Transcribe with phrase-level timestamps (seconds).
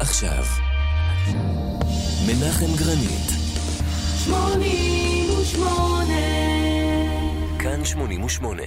[0.00, 0.44] עכשיו.
[2.26, 3.30] מנחם גרנית.
[4.24, 6.14] שמונים ושמונה.
[7.58, 8.62] כאן שמונים ושמונה.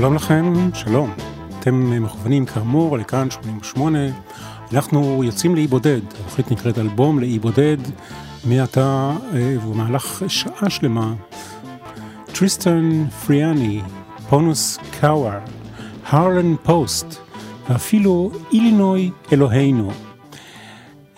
[0.00, 1.14] שלום לכם, שלום.
[1.58, 3.98] אתם מכוונים כאמור לכאן 88.
[4.72, 7.76] אנחנו יוצאים לאי בודד, התוכנית נקראת אלבום לאי בודד,
[8.44, 11.14] מעתה אה, ובמהלך שעה שלמה.
[12.32, 13.80] טריסטן פבריאני,
[14.28, 15.40] פונוס קוויבר,
[16.06, 17.14] הרלן פוסט,
[17.68, 19.90] ואפילו אילינוי אלוהינו.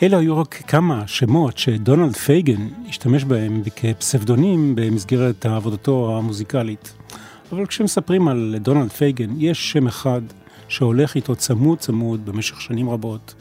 [0.02, 6.99] אלה היו רק כמה שמות שדונלד פייגן השתמש בהם כפסבדונים במסגרת עבודתו המוזיקלית.
[7.52, 10.20] אבל כשמספרים על דונלד פייגן, יש שם אחד
[10.68, 13.34] שהולך איתו צמוד צמוד במשך שנים רבות.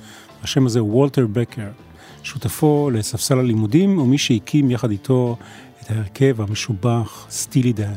[0.44, 1.70] השם הזה הוא וולטר בקר,
[2.24, 5.38] שותפו לספסל הלימודים ומי שהקים יחד איתו
[5.82, 7.94] את ההרכב המשובח סטילי דן.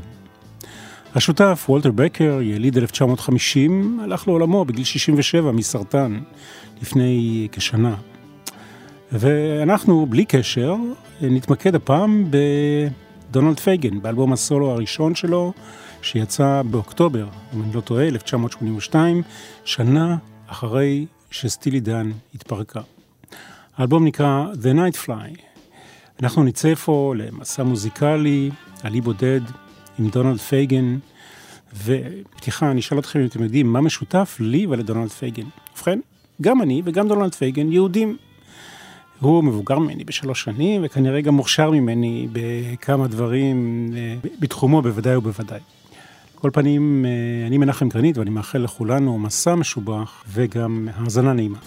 [1.14, 6.20] השותף, וולטר בקר, יליד 1950, הלך לעולמו בגיל 67 מסרטן
[6.82, 7.94] לפני כשנה.
[9.12, 10.74] ואנחנו, בלי קשר,
[11.20, 12.30] נתמקד הפעם
[13.32, 15.52] בדונלד פייגן, באלבום הסולו הראשון שלו,
[16.02, 19.22] שיצא באוקטובר, אם אני לא טועה, 1982,
[19.64, 20.16] שנה
[20.46, 22.80] אחרי שסטילי דן התפרקה.
[23.76, 25.40] האלבום נקרא The Nightfly.
[26.22, 28.50] אנחנו נצא פה למסע מוזיקלי,
[28.82, 29.40] לאי בודד,
[29.98, 30.98] עם דונלד פייגן,
[31.84, 35.46] ופתיחה, אני אשאל אתכם אם אתם יודעים מה משותף לי ולדונלד פייגן.
[35.74, 35.98] ובכן,
[36.42, 38.16] גם אני וגם דונלד פייגן יהודים.
[39.22, 45.60] הוא מבוגר ממני בשלוש שנים, וכנראה גם מוכשר ממני בכמה דברים אה, בתחומו בוודאי ובוודאי.
[46.34, 51.58] כל פנים, אה, אני מנחם גרנית ואני מאחל לכולנו מסע משובח וגם האזנה נעימה.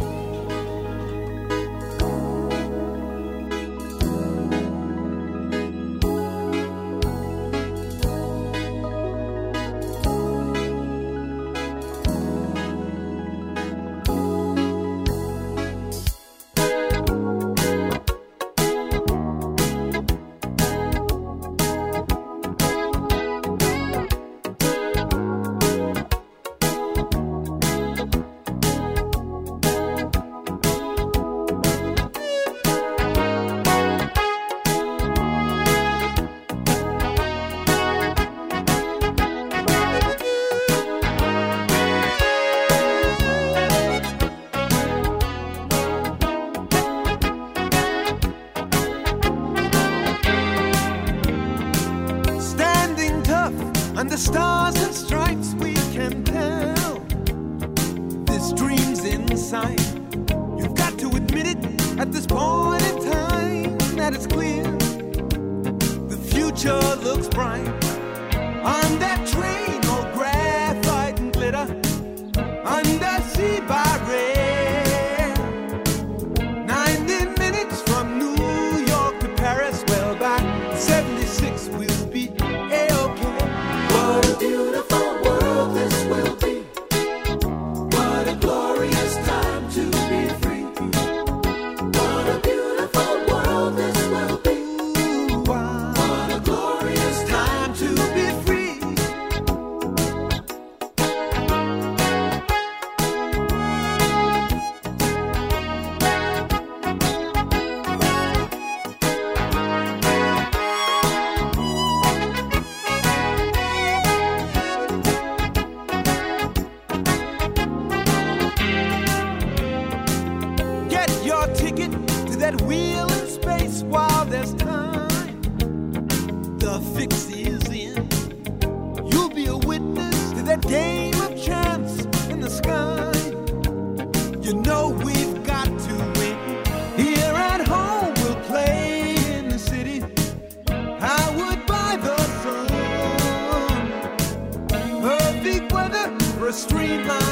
[146.67, 147.24] streamline.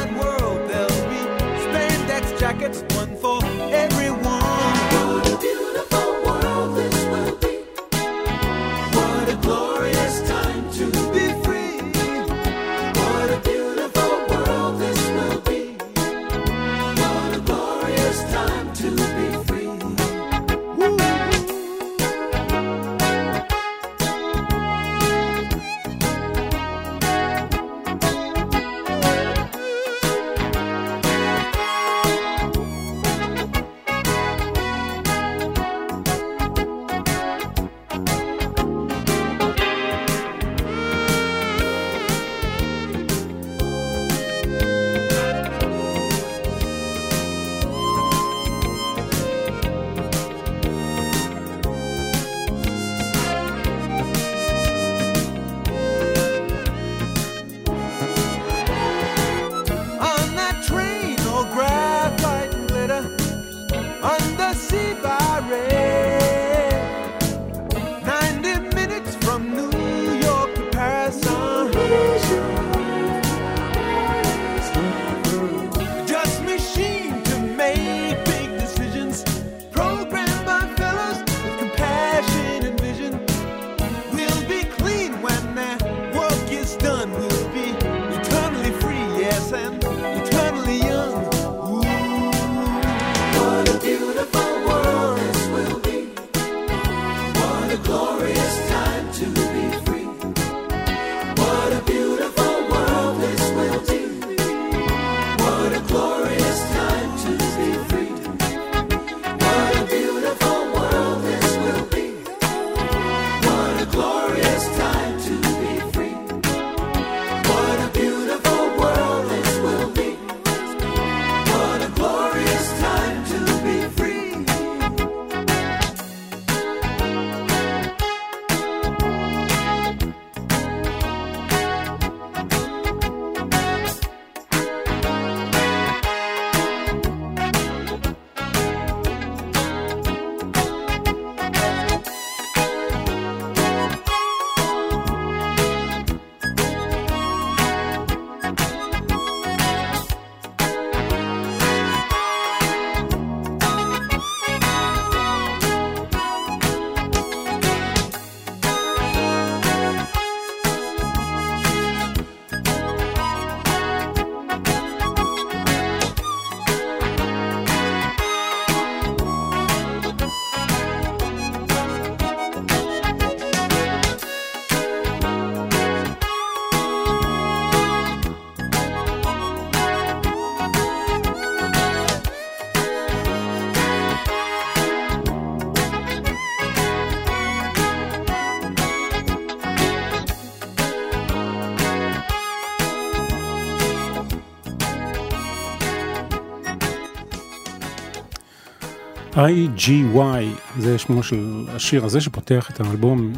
[199.36, 200.44] IGY,
[200.78, 203.34] זה שמו של השיר הזה שפותח את האלבום,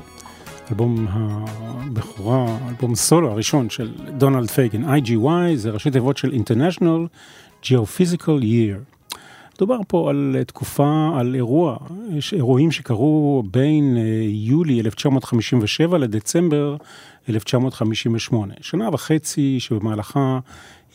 [0.71, 4.83] אלבום הבכורה, אלבום סולו הראשון של דונלד פייגן.
[4.83, 7.07] IGY זה ראשי תיבות של International
[7.63, 9.15] Geophysical Year.
[9.55, 11.77] מדובר פה על תקופה, על אירוע,
[12.13, 16.75] יש אירועים שקרו בין אה, יולי 1957 לדצמבר
[17.29, 18.53] 1958.
[18.61, 20.39] שנה וחצי שבמהלכה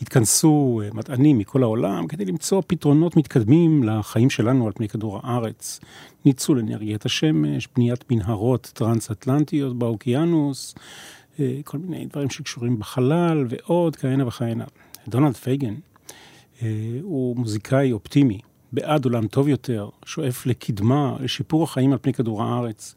[0.01, 5.79] התכנסו אה, מדענים מכל העולם כדי למצוא פתרונות מתקדמים לחיים שלנו על פני כדור הארץ.
[6.25, 10.75] ניצול אנרגיית השמש, בניית מנהרות טרנס-אטלנטיות באוקיינוס,
[11.39, 14.65] אה, כל מיני דברים שקשורים בחלל ועוד כהנה וכהנה.
[15.07, 15.73] דונלד פייגן
[16.61, 16.67] אה,
[17.01, 18.39] הוא מוזיקאי אופטימי,
[18.71, 22.95] בעד עולם טוב יותר, שואף לקדמה, לשיפור החיים על פני כדור הארץ.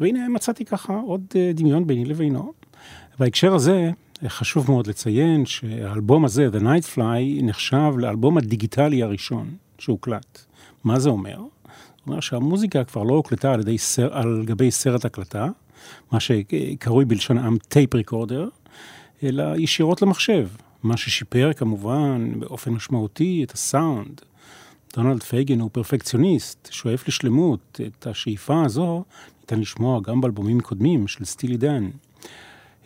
[0.00, 1.22] והנה מצאתי ככה עוד
[1.54, 2.52] דמיון ביני לבינו.
[3.18, 3.90] בהקשר הזה,
[4.26, 10.44] חשוב מאוד לציין שהאלבום הזה, The Night Fly, נחשב לאלבום הדיגיטלי הראשון שהוקלט.
[10.84, 11.36] מה זה אומר?
[11.36, 15.48] זה אומר שהמוזיקה כבר לא הוקלטה על, סר, על גבי סרט הקלטה,
[16.12, 18.48] מה שקרוי בלשון העם tape recorder,
[19.22, 20.48] אלא ישירות למחשב,
[20.82, 24.20] מה ששיפר כמובן באופן משמעותי את הסאונד.
[24.96, 27.80] דונלד פייגן הוא פרפקציוניסט, שואף לשלמות.
[27.86, 29.04] את השאיפה הזו
[29.40, 31.90] ניתן לשמוע גם באלבומים קודמים של סטילי דן.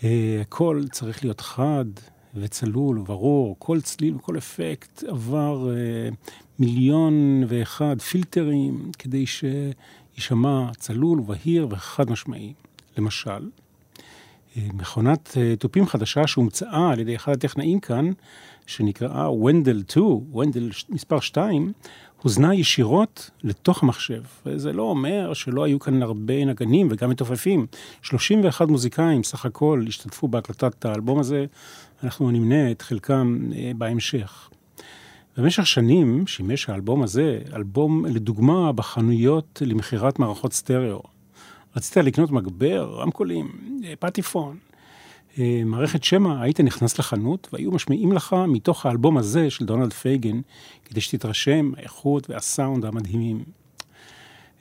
[0.04, 1.85] אה, הכל צריך להיות חד
[2.35, 6.09] וצלול וברור, כל צליל וכל אפקט עבר אה,
[6.59, 12.52] מיליון ואחד פילטרים כדי שיישמע צלול ובהיר וחד משמעי.
[12.99, 13.49] למשל,
[14.56, 18.11] אה, מכונת תופים חדשה שהומצאה על ידי אחד הטכנאים כאן,
[18.66, 21.73] שנקראה ונדל 2, ונדל מספר 2,
[22.23, 24.23] הוזנה ישירות לתוך המחשב.
[24.47, 27.66] וזה לא אומר שלא היו כאן הרבה נגנים וגם מתופפים.
[28.02, 31.47] 31 מוזיקאים סך הכל השתתפו בהקלטת האלבום הזה,
[32.04, 34.50] אנחנו נמנה את חלקם אה, בהמשך.
[35.37, 41.02] במשך שנים שימש האלבום הזה אלבום לדוגמה בחנויות למכירת מערכות סטריאו.
[41.76, 43.52] רצית לקנות מגבר, רמקולים,
[43.85, 44.57] אה, פטיפון,
[45.64, 50.40] מערכת שמע, היית נכנס לחנות והיו משמיעים לך מתוך האלבום הזה של דונלד פייגן,
[50.84, 53.44] כדי שתתרשם האיכות והסאונד המדהימים.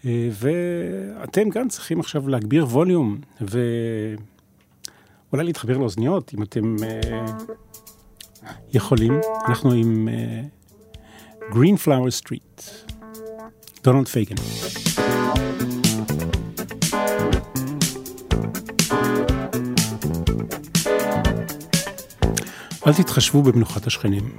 [0.05, 7.25] אה, ואתם גם צריכים עכשיו להגביר ווליום, ואולי להתחבר לאוזניות, אם אתם אה,
[8.73, 9.19] יכולים.
[9.47, 10.07] אנחנו עם
[11.51, 12.63] Green Flower Street,
[13.83, 14.35] דונלד פייגן.
[22.88, 24.29] אל תתחשבו במנוחת השכנים.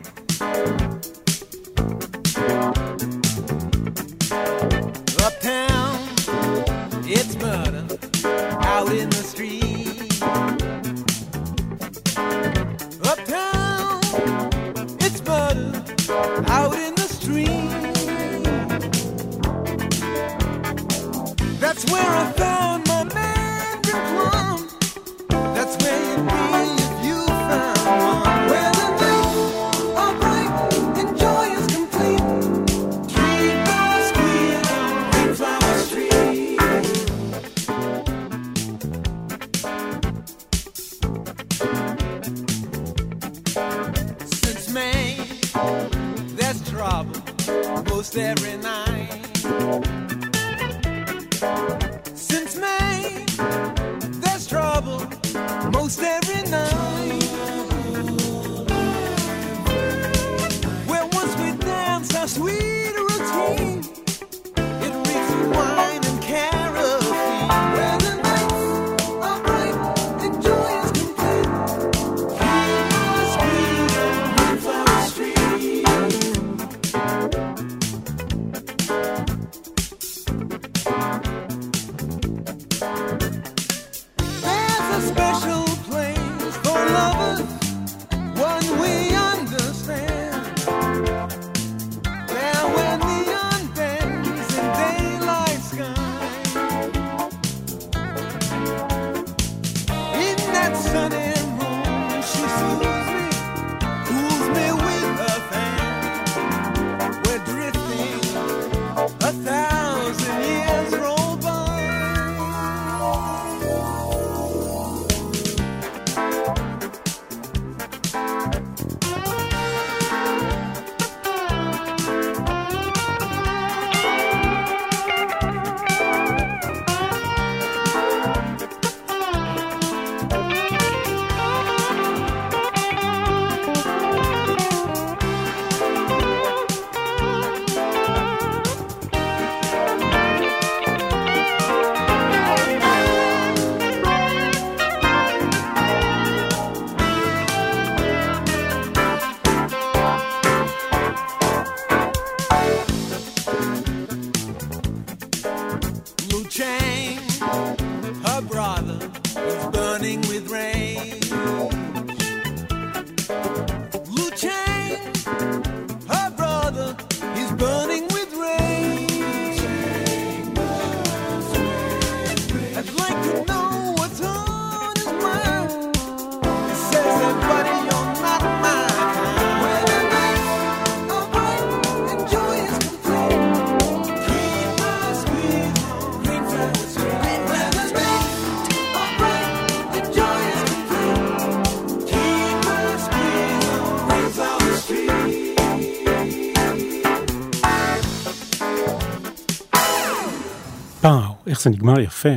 [201.53, 202.29] איך זה נגמר יפה.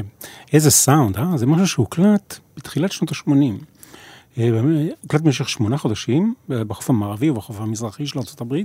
[0.53, 1.37] איזה סאונד, אה?
[1.37, 3.31] זה משהו שהוקלט בתחילת שנות ה-80.
[4.37, 4.49] אה,
[5.01, 8.55] הוקלט במשך שמונה חודשים בחוף המערבי ובחוף המזרחי של ארה"ב.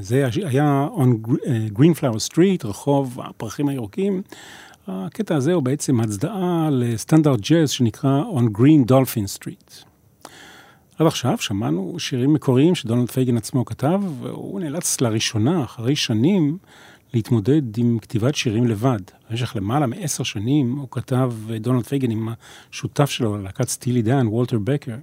[0.00, 4.22] זה היה on אה, Greenflower Street, רחוב הפרחים הירוקים.
[4.86, 9.84] הקטע הזה הוא בעצם הצדעה לסטנדרט ג'אז שנקרא On Green Dolphin Street.
[10.98, 16.58] עד עכשיו שמענו שירים מקוריים שדונלד פייגן עצמו כתב, והוא נאלץ לראשונה, אחרי שנים,
[17.14, 19.00] להתמודד עם כתיבת שירים לבד.
[19.30, 22.28] במשך למעלה מעשר שנים הוא כתב דונלד פייגן עם
[22.70, 24.96] השותף שלו ללהקת סטילי דן, וולטר בקר.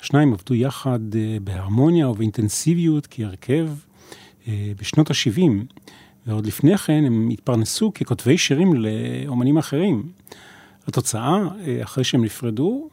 [0.00, 3.68] השניים עבדו יחד אה, בהרמוניה ובאינטנסיביות כהרכב
[4.48, 5.40] אה, בשנות ה-70,
[6.26, 10.12] ועוד לפני כן הם התפרנסו ככותבי שירים לאומנים אחרים.
[10.86, 12.88] התוצאה, אה, אחרי שהם נפרדו,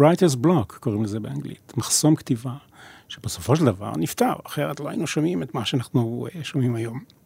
[0.00, 2.54] writer's block קוראים לזה באנגלית, מחסום כתיבה,
[3.08, 7.19] שבסופו של דבר נפתר, אחרת לא היינו שומעים את מה שאנחנו שומעים היום.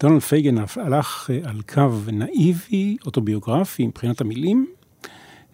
[0.00, 4.66] דונלד פייגן הלך אה, על קו נאיבי, אוטוביוגרפי מבחינת המילים.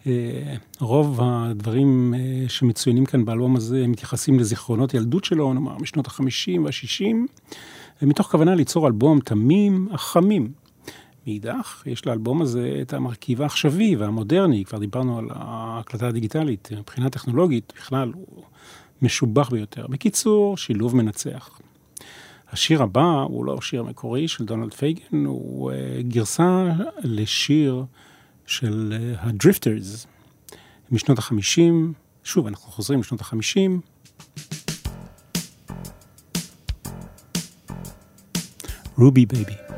[0.07, 6.59] אה, רוב הדברים אה, שמצוינים כאן באלבום הזה מתייחסים לזיכרונות ילדות שלו, נאמר משנות ה-50
[6.63, 7.15] וה-60,
[8.01, 10.51] מתוך כוונה ליצור אלבום תמים אך חמים.
[11.27, 17.73] מאידך, יש לאלבום הזה את המרכיב העכשווי והמודרני, כבר דיברנו על ההקלטה הדיגיטלית, מבחינה טכנולוגית
[17.75, 18.43] בכלל הוא
[19.01, 19.87] משובח ביותר.
[19.87, 21.59] בקיצור, שילוב מנצח.
[22.51, 27.83] השיר הבא הוא לא השיר המקורי של דונלד פייגן, הוא אה, גרסה לשיר
[28.45, 30.55] של הדריפטרס אה,
[30.91, 31.93] משנות החמישים.
[32.23, 33.81] שוב, אנחנו חוזרים לשנות החמישים.
[38.97, 39.68] Ruby Baby.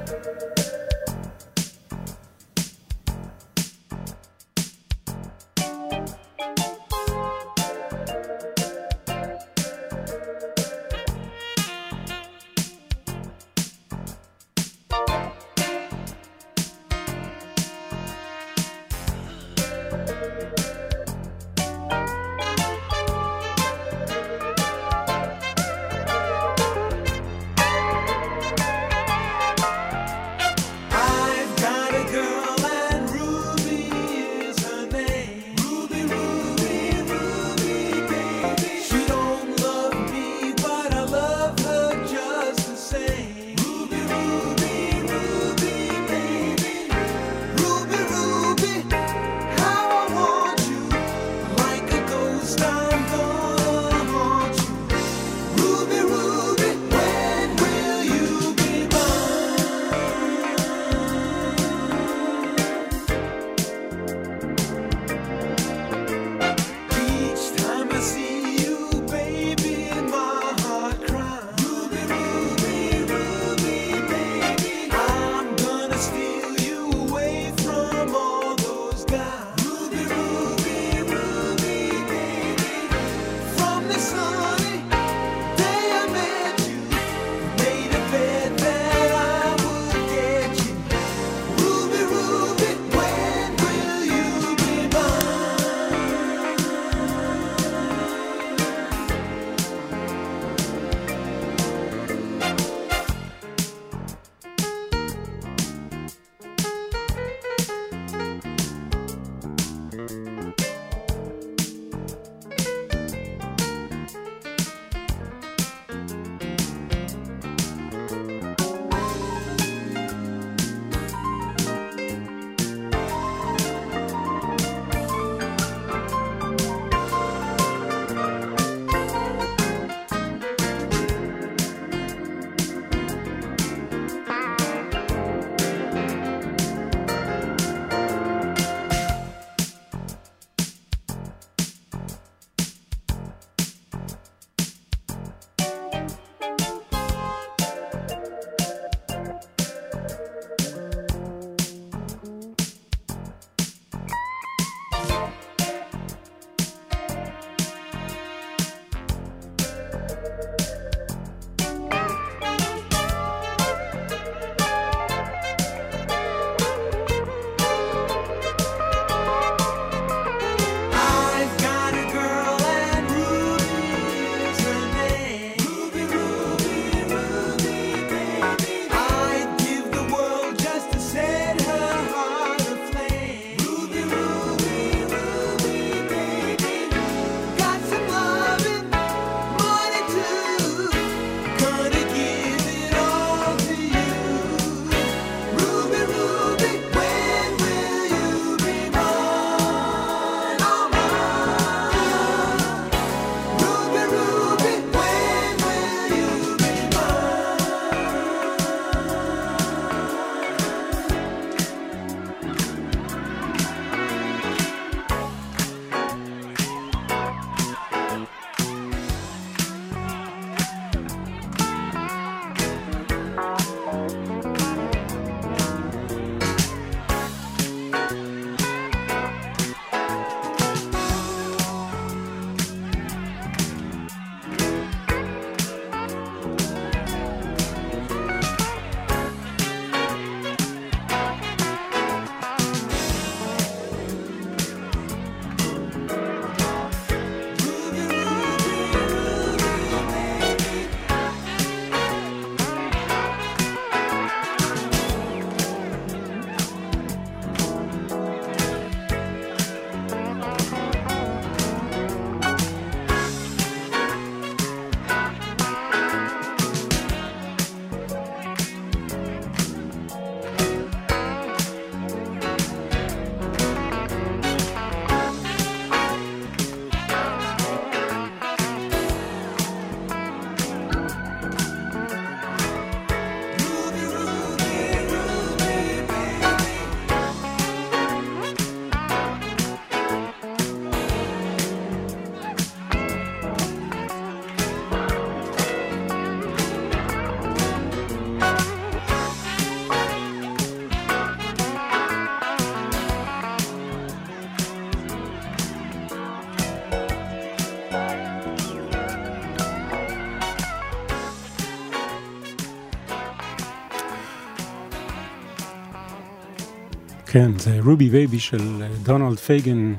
[317.34, 319.94] כן, זה Ruby Baby של דונלד פייגן,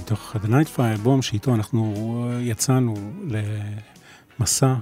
[0.00, 1.94] מתוך The Nightfly, אלבום שאיתו אנחנו
[2.40, 2.94] יצאנו
[4.38, 4.74] למסע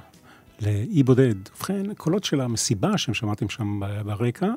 [0.61, 1.35] לאי בודד.
[1.57, 4.49] ובכן, קולות של המסיבה שאתם שמעתם שם ברקע,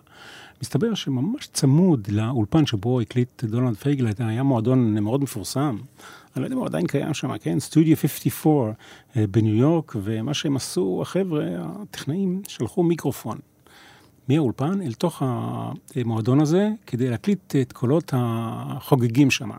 [0.62, 5.78] מסתבר שממש צמוד לאולפן שבו הקליט דונלד פייגן, היה מועדון מאוד מפורסם.
[6.36, 7.60] אני לא יודע אם הוא עדיין קיים שם, כן?
[7.60, 8.72] סטודיו 54
[9.16, 13.38] בניו יורק, ומה שהם עשו, החבר'ה, הטכנאים, שלחו מיקרופון
[14.30, 19.50] מהאולפן אל תוך המועדון הזה, כדי להקליט את קולות החוגגים שם.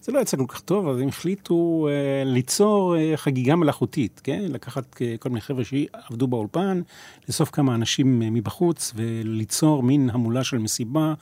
[0.00, 4.42] זה לא יצא כל כך טוב, אז הם החליטו אה, ליצור אה, חגיגה מלאכותית, כן?
[4.48, 6.80] לקחת אה, כל מיני חבר'ה שעבדו באולפן,
[7.28, 11.14] לאסוף כמה אנשים אה, מבחוץ וליצור מין המולה של מסיבה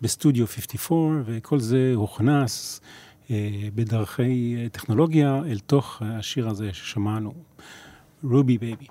[0.00, 2.80] בסטודיו 54, וכל זה הוכנס
[3.30, 3.36] אה,
[3.74, 7.32] בדרכי אה, טכנולוגיה אל תוך השיר הזה ששמענו,
[8.24, 8.86] Ruby Baby.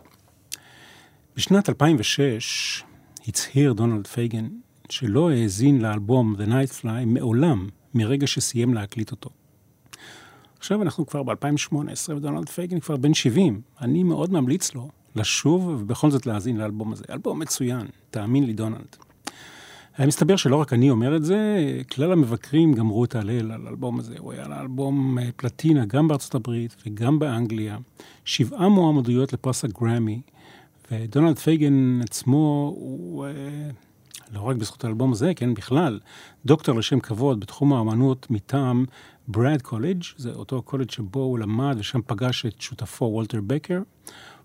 [1.35, 2.83] בשנת 2006
[3.27, 4.47] הצהיר דונלד פייגן
[4.89, 9.29] שלא האזין לאלבום The Nightfly מעולם מרגע שסיים להקליט אותו.
[10.59, 13.61] עכשיו אנחנו כבר ב-2018 ודונלד פייגן כבר בן 70.
[13.81, 17.03] אני מאוד ממליץ לו לשוב ובכל זאת להאזין לאלבום הזה.
[17.09, 18.95] אלבום מצוין, תאמין לי דונלד.
[19.97, 23.99] היה מסתבר שלא רק אני אומר את זה, כלל המבקרים גמרו את ההלל על האלבום
[23.99, 24.15] הזה.
[24.19, 27.77] הוא היה לאלבום אה, פלטינה גם בארצות הברית וגם באנגליה.
[28.25, 30.21] שבעה מועמדויות לפרס הגרמי,
[30.91, 33.25] ודונלד פייגן עצמו הוא...
[33.25, 33.31] אה,
[34.33, 35.99] לא רק בזכות האלבום הזה, כן, בכלל,
[36.45, 38.85] דוקטור לשם כבוד בתחום האמנות מטעם
[39.27, 43.81] ברד קולג', זה אותו קולג' שבו הוא למד ושם פגש את שותפו וולטר בקר.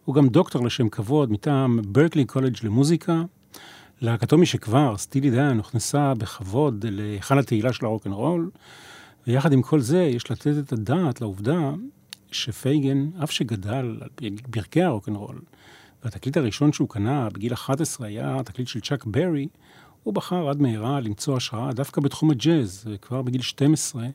[0.05, 3.23] הוא גם דוקטור לשם כבוד מטעם ברקלי קולג' למוזיקה.
[4.01, 8.51] להקתו משכבר, סטילי דיין, הוכנסה בכבוד להיכל התהילה של הרוקנרול,
[9.27, 11.73] ויחד עם כל זה, יש לתת את הדעת לעובדה
[12.33, 14.01] שפייגן, אף שגדל על
[14.49, 15.41] ברכי הרוקנרול,
[16.07, 19.49] והתקליט הראשון שהוא קנה בגיל 11 היה התקליט של צ'אק ברי,
[20.03, 24.07] הוא בחר עד מהרה למצוא השראה דווקא בתחום הג'אז, וכבר בגיל 12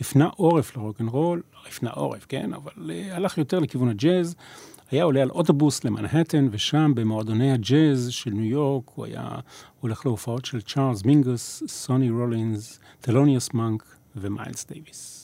[0.00, 4.34] הפנה עורף לרוקנרול, לא הפנה עורף, כן, אבל uh, הלך יותר לכיוון הג'אז,
[4.90, 9.28] היה עולה על אוטובוס למנהטן, ושם במועדוני הג'אז של ניו יורק, הוא היה
[9.80, 15.19] הולך להופעות של צ'ארלס מינגוס, סוני רולינס, טלוניוס מנק ומיילס דייוויס.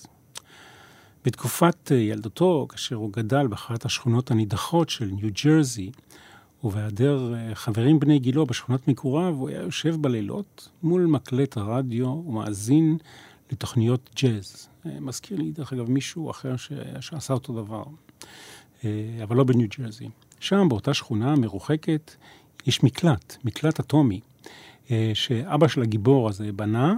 [1.26, 5.90] בתקופת אה, ילדותו, כאשר הוא גדל באחת השכונות הנידחות של ניו ג'רזי,
[6.64, 12.98] ובהיעדר אה, חברים בני גילו בשכונות מגוריו, הוא היה יושב בלילות מול מקלט הרדיו ומאזין
[13.52, 14.68] לתוכניות ג'אז.
[14.86, 16.72] אה, מזכיר לי, דרך אגב, מישהו אחר ש...
[17.00, 17.84] שעשה אותו דבר,
[19.22, 20.08] אבל לא בניו ג'רזי.
[20.40, 22.14] שם, באותה שכונה מרוחקת,
[22.66, 24.20] יש מקלט, מקלט אטומי,
[25.14, 26.94] שאבא של הגיבור הזה בנה,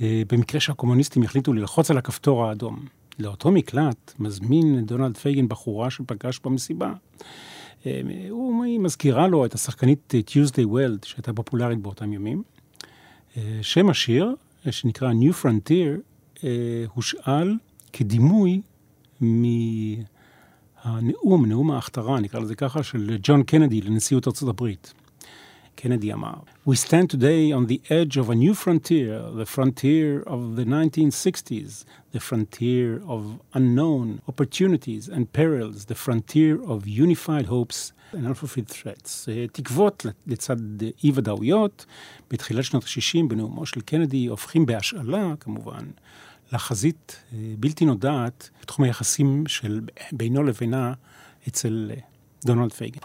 [0.00, 2.86] במקרה שהקומוניסטים החליטו ללחוץ על הכפתור האדום.
[3.18, 6.92] לאותו מקלט מזמין דונלד פייגן בחורה שפגש במסיבה.
[7.86, 8.00] אה,
[8.64, 12.42] היא מזכירה לו את השחקנית Tuesday Weld, שהייתה פופולרית באותם ימים.
[13.36, 14.34] אה, שם השיר,
[14.70, 16.00] שנקרא New Frontier,
[16.44, 17.56] אה, הושאל
[17.92, 18.60] כדימוי
[19.20, 20.06] מהנאום,
[21.46, 24.94] נאום ההכתרה, נקרא לזה ככה, של ג'ון קנדי לנשיאות ארצות הברית.
[25.74, 26.34] קנדי אמר,
[26.66, 31.84] We stand today on the edge of a new frontier, the frontier of the 1960s,
[32.14, 33.20] the frontier of
[33.54, 39.28] unknown opportunities and perils, the frontier of unified hopes and unfulfilled threats.
[39.52, 40.56] תקוות לצד
[41.04, 41.86] אי-ודאויות,
[42.30, 45.84] בתחילת שנות ה-60 בנאומו של קנדי הופכים בהשאלה, כמובן,
[46.52, 47.22] לחזית
[47.58, 49.80] בלתי נודעת בתחום היחסים של
[50.12, 50.92] בינו לבינה
[51.48, 51.90] אצל
[52.44, 53.00] דונלד פייגן.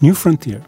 [0.00, 0.62] New Frontier.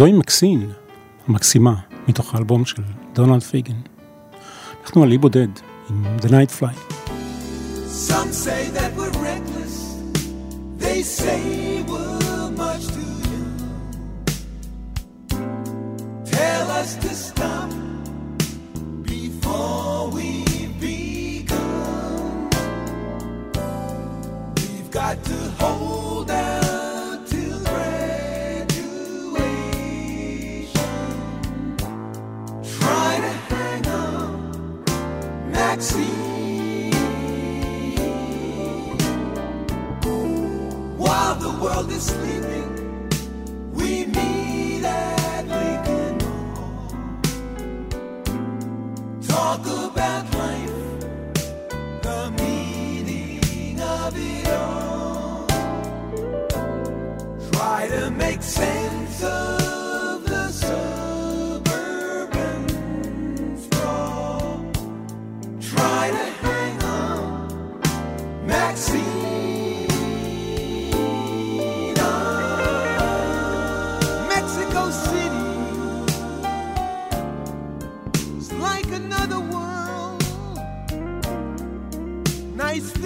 [0.00, 0.70] זוהי מקסין,
[1.28, 1.74] המקסימה,
[2.08, 2.82] מתוך האלבום של
[3.12, 3.74] דונלד פייגן.
[4.82, 5.48] אנחנו עלי בודד
[5.90, 6.89] עם The Night Flight.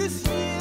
[0.07, 0.54] this year.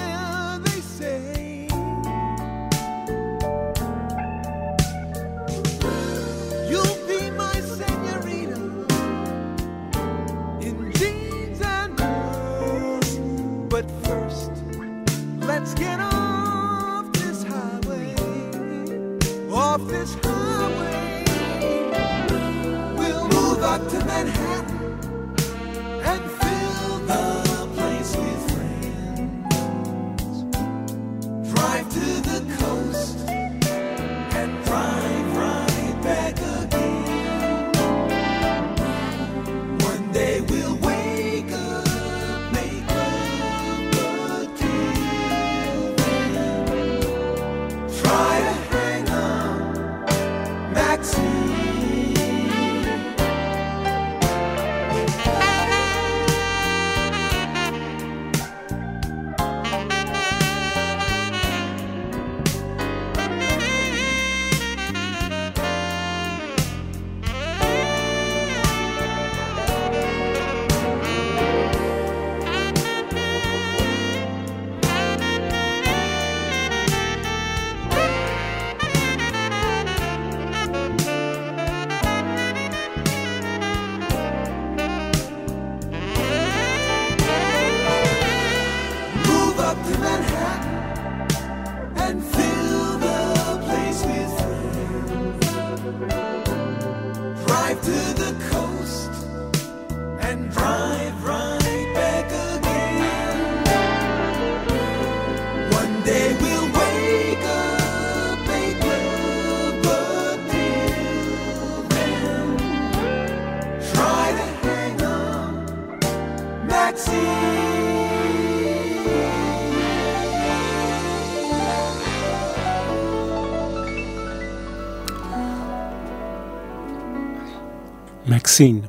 [128.54, 128.80] מקסין.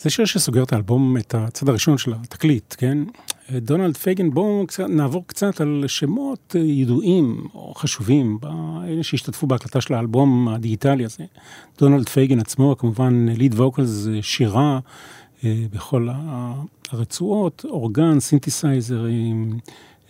[0.00, 2.98] זה שיר שסוגר את האלבום, את הצד הראשון של התקליט, כן?
[3.50, 8.38] דונלד פייגן, בואו נעבור קצת על שמות ידועים או חשובים,
[8.88, 11.24] אלה שהשתתפו בהקלטה של האלבום הדיגיטלי הזה.
[11.78, 14.78] דונלד פייגן עצמו, כמובן lead vocals, שירה
[15.44, 16.08] אה, בכל
[16.90, 19.58] הרצועות, אורגן, סינתסייזרים,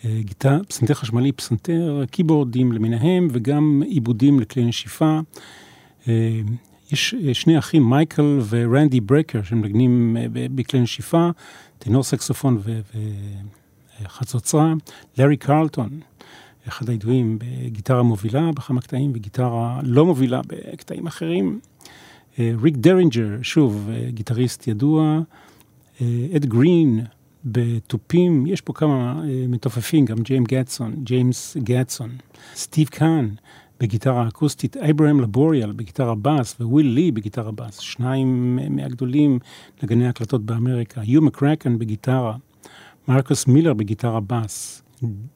[0.05, 5.21] אה, גיטר, פסנתר חשמלי, פסנתר, קיבורדים למיניהם וגם עיבודים לכלי נשיפה.
[6.93, 11.31] אה, יש שני אחים, מייקל ורנדי ברקר, שמנגנים בכלי נשיפה,
[11.79, 12.63] טנור סקסופון
[14.03, 14.75] וחצוצרה.
[15.19, 16.01] לארי קרלטון,
[16.69, 21.61] אחד הידועים בגיטרה מובילה בכמה קטעים וגיטרה לא מובילה בקטעים אחרים.
[22.39, 25.21] ריק דרינג'ר, שוב, גיטריסט ידוע.
[26.37, 27.01] אד גרין
[27.45, 32.11] בתופים, יש פה כמה מתופפים, גם ג'יימס גטסון, ג'יימס גטסון.
[32.55, 33.29] סטיב קאן
[33.81, 39.39] בגיטרה אקוסטית, אברהם לבוריאל בגיטרה בס וויל לי בגיטרה בס, שניים מהגדולים
[39.83, 42.37] נגני הקלטות באמריקה, יו מקרקן בגיטרה,
[43.09, 44.83] מרקוס מילר בגיטרה בס,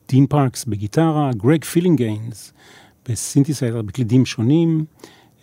[0.09, 2.53] דין פארקס בגיטרה, גרג פילינגיינס
[3.09, 4.85] בסינתסייזר בקלידים שונים,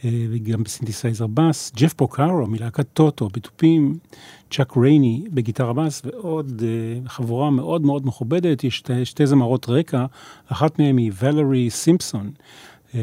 [0.06, 3.98] אה, וגם בסינתסייזר בס, ג'ף פורקארו מלהקת טוטו בתופים,
[4.52, 10.06] צ'אק רייני בגיטרה בס, ועוד אה, חבורה מאוד מאוד מכובדת, יש שתי, שתי זמרות רקע,
[10.48, 12.32] אחת מהן היא ולרי סימפסון.
[12.96, 13.02] אה,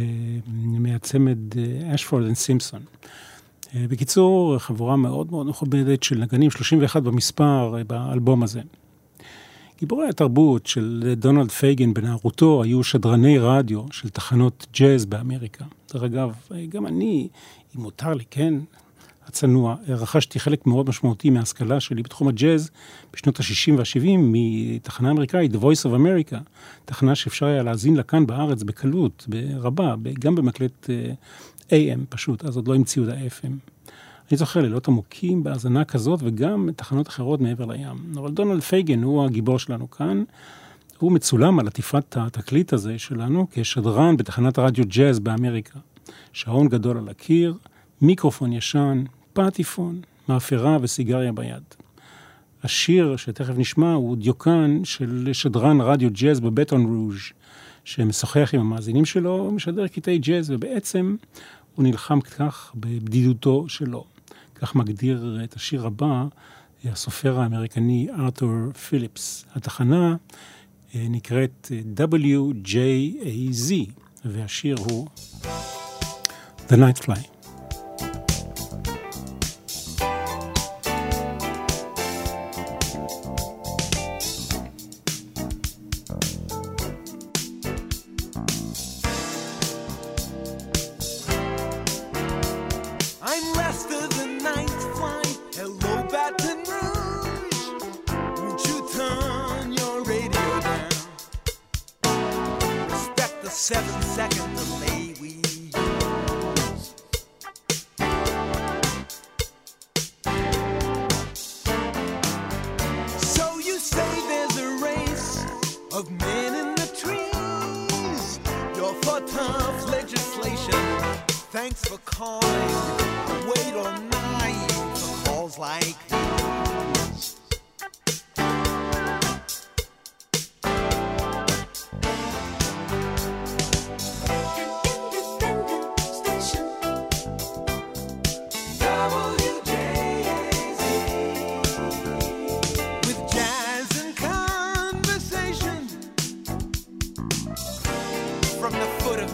[0.79, 1.39] מהצמד
[1.95, 2.81] אשפורד אנד סימפסון.
[3.75, 8.61] בקיצור, חבורה מאוד מאוד מכובדת של נגנים, 31 במספר באלבום הזה.
[9.79, 15.65] גיבורי התרבות של דונלד פייגן בנערותו היו שדרני רדיו של תחנות ג'אז באמריקה.
[15.95, 16.33] דרך אגב,
[16.69, 17.29] גם אני,
[17.77, 18.55] אם מותר לי, כן,
[19.29, 22.71] הצנוע, רכשתי חלק מאוד משמעותי מההשכלה שלי בתחום הג'אז
[23.13, 26.37] בשנות ה-60 וה-70 מתחנה אמריקאית, The Voice of America,
[26.85, 29.27] תחנה שאפשר היה להאזין לה כאן בארץ בקלות,
[29.61, 31.13] רבה, גם במקלט אה,
[31.71, 33.53] AM פשוט, אז עוד לא המציאו את ה-FM.
[34.31, 38.13] אני זוכר לילות עמוקים בהאזנה כזאת וגם תחנות אחרות מעבר לים.
[38.15, 40.25] אבל דונלד פייגן הוא הגיבור שלנו כאן.
[40.99, 45.79] הוא מצולם על עטיפת התקליט הזה שלנו כשדרן בתחנת הרדיו ג'אז באמריקה.
[46.33, 47.55] שעון גדול על הקיר,
[48.03, 49.05] מיקרופון ישן,
[49.39, 51.63] פטיפון, מאפרה וסיגריה ביד.
[52.63, 57.19] השיר שתכף נשמע הוא דיוקן של שדרן רדיו ג'אז בבטון רוז'
[57.85, 61.17] שמשוחח עם המאזינים שלו, משדר קטעי ג'אז, ובעצם
[61.75, 64.05] הוא נלחם כך בבדידותו שלו.
[64.55, 66.25] כך מגדיר את השיר הבא
[66.85, 69.45] הסופר האמריקני ארתור פיליפס.
[69.55, 70.17] התחנה
[70.95, 73.73] אה, נקראת WJAZ,
[74.25, 75.07] והשיר הוא
[76.69, 77.38] The Night Fly.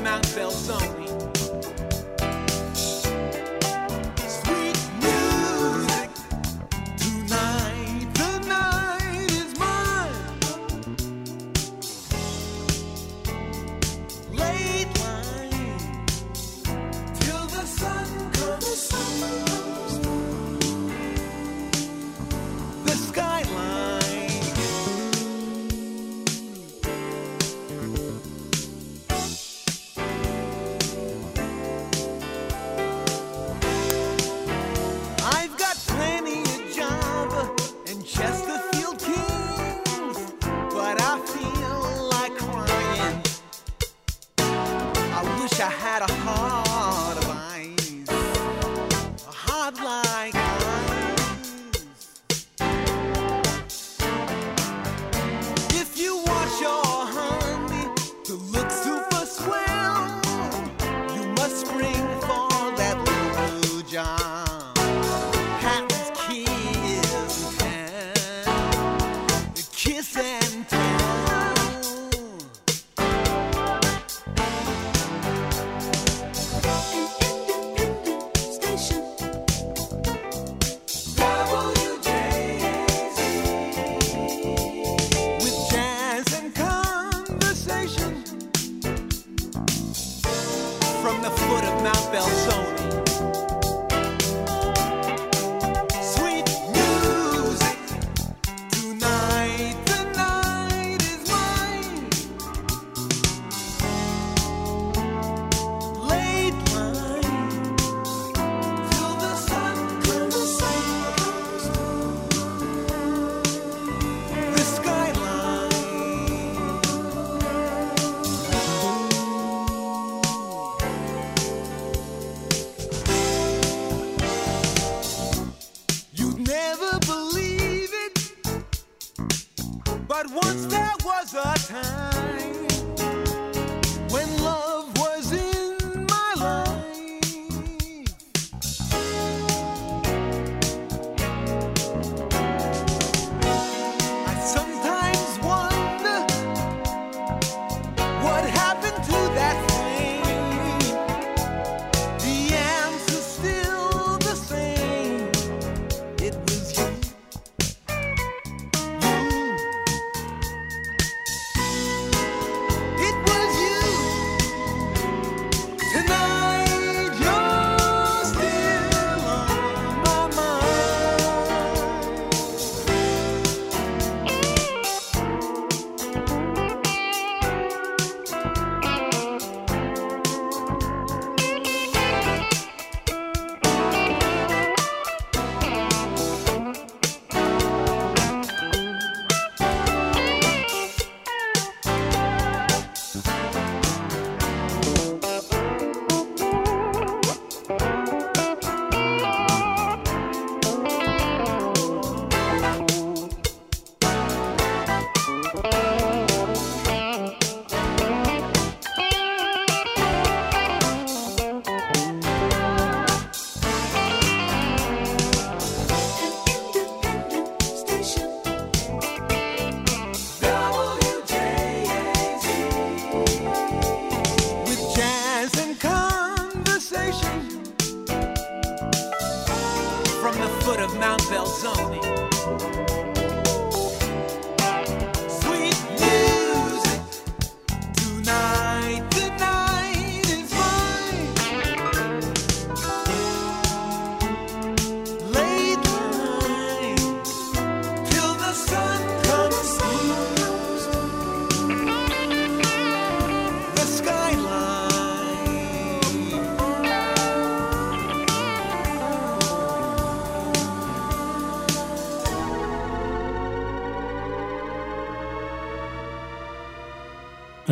[0.05, 1.34] Mount Belzoni.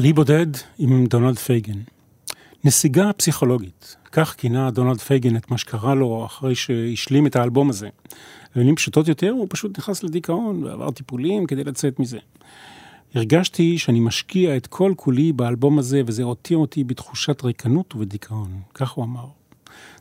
[0.03, 0.47] לאי בודד
[0.79, 1.79] עם דונלד פייגן.
[2.65, 7.89] נסיגה פסיכולוגית, כך כינה דונלד פייגן את מה שקרה לו אחרי שהשלים את האלבום הזה.
[8.55, 12.19] במילים פשוטות יותר, הוא פשוט נכנס לדיכאון ועבר טיפולים כדי לצאת מזה.
[13.15, 18.91] הרגשתי שאני משקיע את כל כולי באלבום הזה, וזה הותיר אותי בתחושת ריקנות ובדיכאון, כך
[18.91, 19.27] הוא אמר.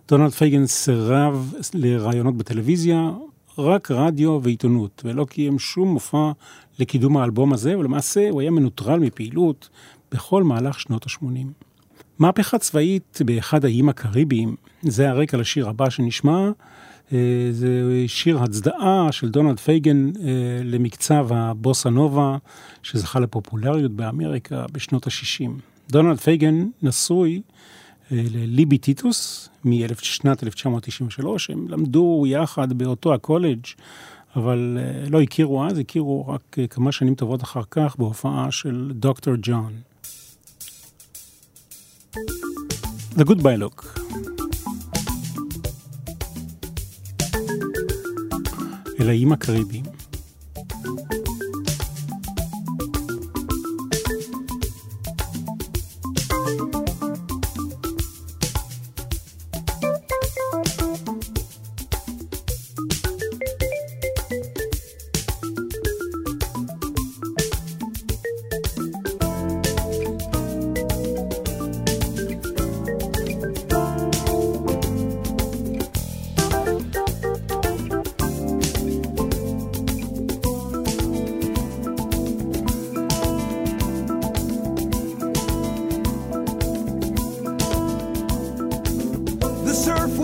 [0.08, 3.12] דונלד פייגן סירב לראיונות בטלוויזיה,
[3.58, 6.32] רק רדיו ועיתונות, ולא קיים שום מופע
[6.80, 9.70] לקידום האלבום הזה, ולמעשה הוא היה מנוטרל מפעילות
[10.12, 11.48] בכל מהלך שנות ה-80.
[12.20, 16.50] מהפכה צבאית באחד האיים הקריביים, זה הרקע לשיר הבא שנשמע,
[17.14, 17.18] אה,
[17.52, 22.38] זה שיר הצדעה של דונלד פייגן אה, למקצב הבוסה נובה,
[22.84, 25.50] שזכה לפופולריות באמריקה בשנות ה-60.
[25.90, 27.42] דונלד פייגן נשוי
[28.12, 33.66] לליבי טיטוס משנת 1993, הם למדו יחד באותו הקולג',
[34.36, 38.92] אבל אה, לא הכירו אז, הכירו רק אה, כמה שנים טובות אחר כך בהופעה של
[38.94, 39.74] דוקטור ג'ון.
[43.18, 44.00] The Goodbye Look.
[49.00, 49.91] אל האיים הקריביים.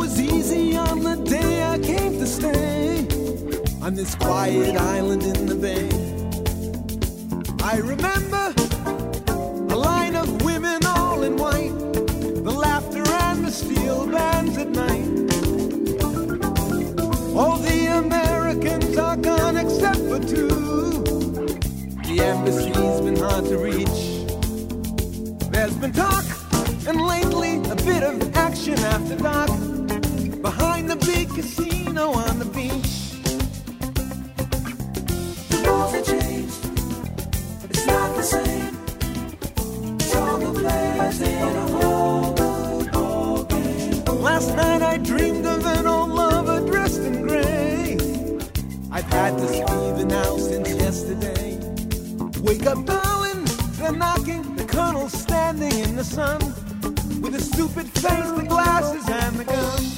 [0.07, 2.99] was easy on the day I came to stay
[3.81, 5.89] on this quiet island in the bay.
[7.61, 8.45] I remember
[9.73, 11.77] a line of women all in white,
[12.47, 15.11] the laughter and the steel bands at night.
[17.35, 20.47] All the Americans are gone except for two.
[22.07, 23.99] The embassy's been hard to reach.
[25.51, 26.23] There's been talk
[26.87, 29.46] and lately a bit of action after dark
[30.87, 33.21] the big casino on the beach.
[35.49, 36.65] The rules have changed.
[37.69, 38.77] It's not the same.
[39.99, 44.15] It's all the players in a whole good ball.
[44.15, 47.97] Last night I dreamed of an old lover dressed in gray.
[48.89, 51.59] I've had to see the now since yesterday.
[52.41, 53.43] Wake up, darling.
[53.73, 54.55] They're knocking.
[54.55, 56.39] The colonel's standing in the sun
[57.21, 59.96] with a stupid face, the glasses, and the gun.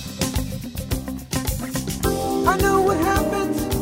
[2.49, 3.78] I know what happens.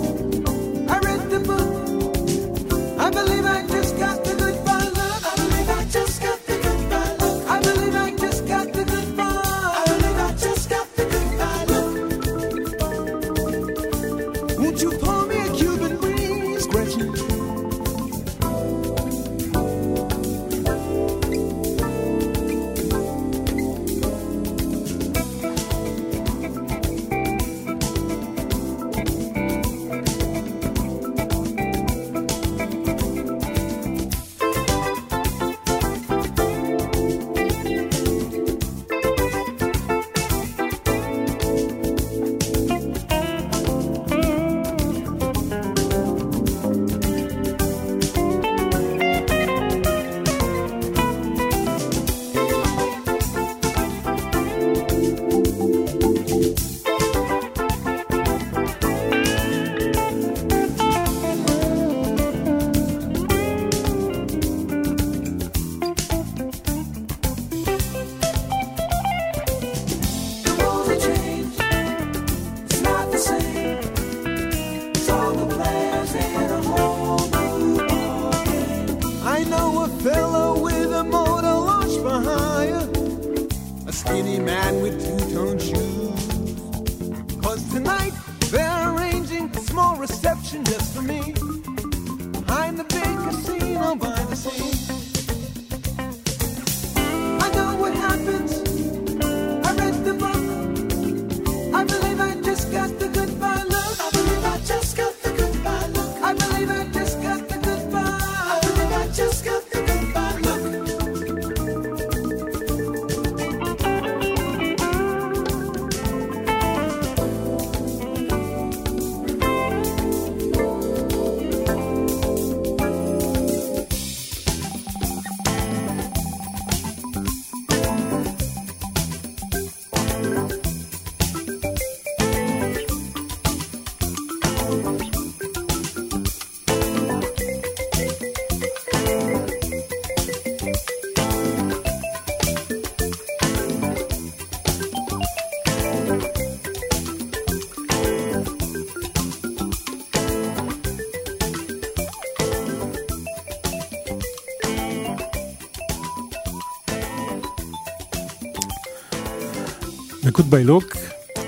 [160.50, 160.98] ו- Goodbye Look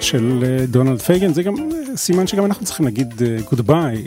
[0.02, 3.14] של אה, דונלד פייגן, זה גם אה, סימן שגם אנחנו צריכים להגיד
[3.49, 4.03] goodbye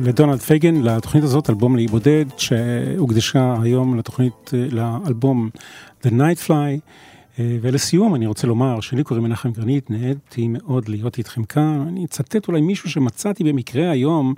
[0.00, 5.50] לדונלד פייגן, לתוכנית הזאת, אלבום לאי בודד, שהוקדשה היום לתוכנית, אה, לאלבום
[6.04, 6.80] The Nightfly.
[7.38, 11.84] אה, ולסיום אני רוצה לומר שלי קוראים מנחם גרנית, נהניתי מאוד להיות איתכם כאן.
[11.88, 14.34] אני אצטט אולי מישהו שמצאתי במקרה היום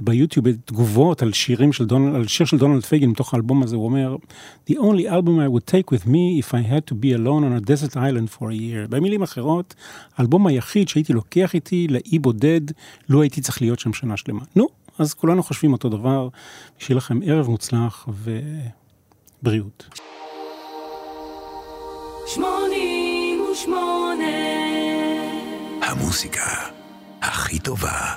[0.00, 3.84] ביוטיוב תגובות על שירים של דונלד, על שיר של דונלד פייגן מתוך האלבום הזה, הוא
[3.84, 4.16] אומר,
[4.70, 7.52] The only album I would take with me if I had to be alone on
[7.56, 8.88] a desert island for a year.
[8.88, 9.74] במילים אחרות,
[10.16, 12.60] האלבום היחיד שהייתי לוקח איתי לאי בודד,
[13.08, 14.42] לו הייתי צריך להיות שם שנה שלמה.
[14.56, 16.28] נו, אז כולנו חושבים אותו דבר,
[16.78, 18.08] שיהיה לכם ערב מוצלח
[19.42, 19.88] ובריאות.
[22.26, 24.24] שמונים ושמונה.
[25.82, 26.70] המוסיקה
[27.22, 28.14] הכי טובה.